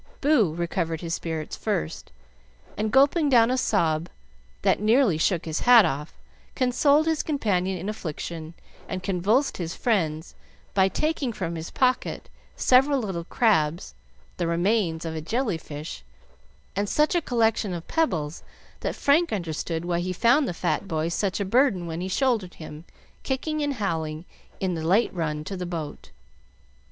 [0.19, 2.11] Boo recovered his spirits first,
[2.75, 4.09] and gulping down a sob
[4.63, 6.11] that nearly shook his hat off,
[6.55, 8.55] consoled his companion in affliction
[8.89, 10.33] and convulsed his friends
[10.73, 13.93] by taking from his pocket several little crabs,
[14.37, 16.03] the remains of a jelly fish,
[16.75, 18.41] and such a collection of pebbles
[18.79, 22.55] that Frank understood why he found the fat boy such a burden when he shouldered
[22.55, 22.85] him,
[23.21, 24.25] kicking and howling,
[24.59, 26.09] in the late run to the boat.